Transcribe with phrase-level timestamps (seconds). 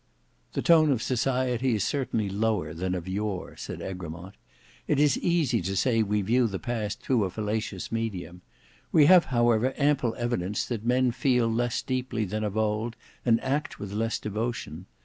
[0.53, 4.33] "The tone of society is certainly lower than of yore," said Egremont.
[4.87, 8.41] "It is easy to say we view the past through a fallacious medium.
[8.91, 12.95] We have however ample evidence that men feel less deeply than of old
[13.27, 14.87] and act with less devotion.